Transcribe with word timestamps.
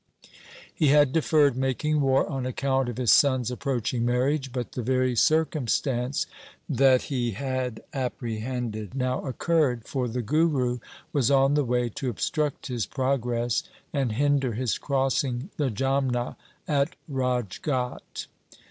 He 0.73 0.87
had 0.87 1.13
deferred 1.13 1.55
making 1.55 2.01
war 2.01 2.27
on 2.27 2.43
account 2.47 2.89
of 2.89 2.97
his 2.97 3.11
son's 3.11 3.51
approaching 3.51 4.03
marriage, 4.03 4.51
but 4.51 4.71
the 4.71 4.81
very 4.81 5.15
circumstance 5.15 6.25
that 6.67 7.03
he 7.03 7.33
had 7.33 7.81
apprehended 7.93 8.95
now 8.95 9.23
occurred, 9.23 9.83
for 9.85 10.07
the 10.07 10.23
Guru 10.23 10.79
was 11.13 11.29
on 11.29 11.53
the 11.53 11.63
way 11.63 11.87
to 11.89 12.09
obstruct 12.09 12.65
his 12.65 12.87
progress 12.87 13.61
and 13.93 14.13
hinder 14.13 14.53
his 14.53 14.79
crossing 14.79 15.51
the 15.57 15.69
Jamna 15.69 16.35
at 16.67 16.95
Rajghat. 17.07 18.25